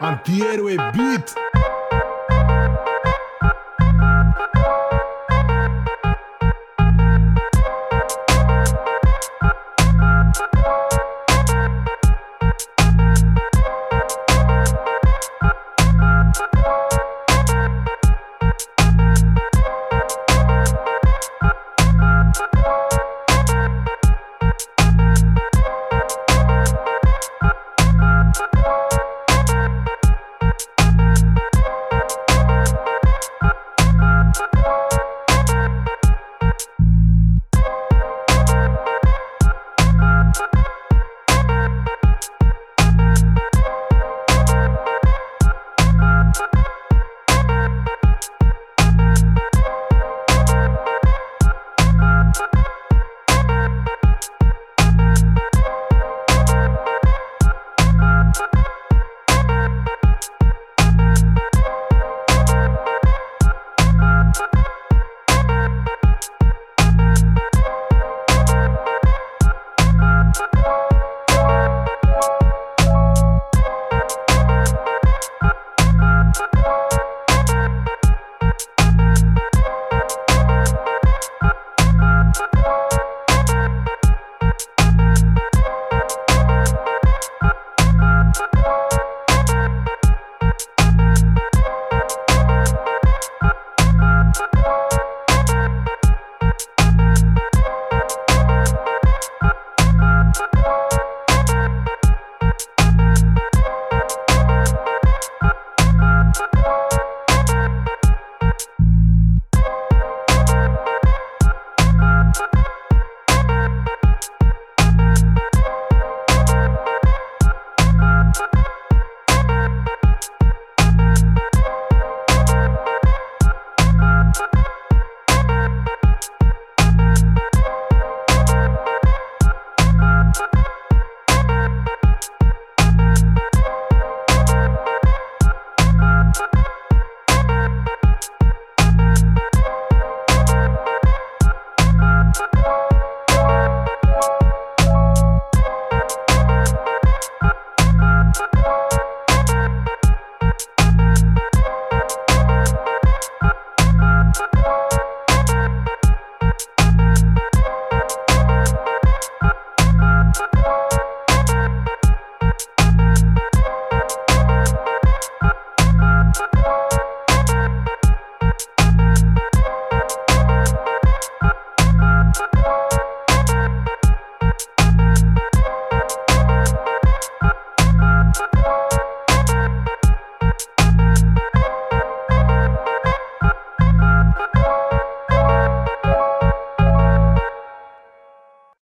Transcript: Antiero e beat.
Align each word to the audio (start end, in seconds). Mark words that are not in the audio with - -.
Antiero 0.00 0.68
e 0.68 0.76
beat. 0.92 1.47